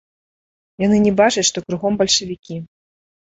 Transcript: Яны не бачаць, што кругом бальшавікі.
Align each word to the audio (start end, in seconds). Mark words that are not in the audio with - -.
Яны 0.85 0.97
не 1.05 1.11
бачаць, 1.19 1.45
што 1.51 1.63
кругом 1.67 1.99
бальшавікі. 1.99 2.57